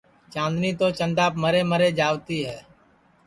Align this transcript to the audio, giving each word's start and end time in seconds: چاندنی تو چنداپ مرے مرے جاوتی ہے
چاندنی 0.33 0.71
تو 0.79 0.87
چنداپ 0.97 1.33
مرے 1.43 1.61
مرے 1.71 1.89
جاوتی 1.97 2.39
ہے 2.47 2.57